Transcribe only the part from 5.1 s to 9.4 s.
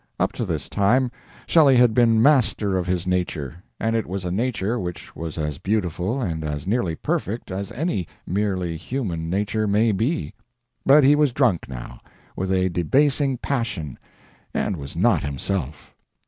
was as beautiful and as nearly perfect as any merely human